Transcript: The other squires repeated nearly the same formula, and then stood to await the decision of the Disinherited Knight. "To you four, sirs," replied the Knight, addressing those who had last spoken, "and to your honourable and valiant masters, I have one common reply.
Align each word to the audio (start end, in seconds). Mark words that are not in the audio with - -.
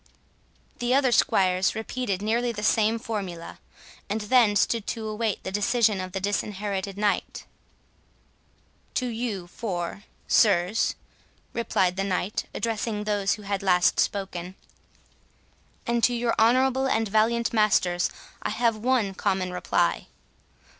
The 0.79 0.95
other 0.95 1.11
squires 1.11 1.75
repeated 1.75 2.23
nearly 2.23 2.51
the 2.51 2.63
same 2.63 2.97
formula, 2.97 3.59
and 4.09 4.21
then 4.21 4.55
stood 4.55 4.87
to 4.87 5.07
await 5.07 5.43
the 5.43 5.51
decision 5.51 6.01
of 6.01 6.11
the 6.11 6.19
Disinherited 6.19 6.97
Knight. 6.97 7.45
"To 8.95 9.05
you 9.05 9.45
four, 9.45 10.05
sirs," 10.27 10.95
replied 11.53 11.97
the 11.97 12.03
Knight, 12.03 12.45
addressing 12.55 13.03
those 13.03 13.33
who 13.33 13.43
had 13.43 13.61
last 13.61 13.99
spoken, 13.99 14.55
"and 15.85 16.03
to 16.03 16.15
your 16.15 16.33
honourable 16.39 16.87
and 16.87 17.07
valiant 17.07 17.53
masters, 17.53 18.09
I 18.41 18.49
have 18.49 18.75
one 18.77 19.13
common 19.13 19.51
reply. 19.53 20.07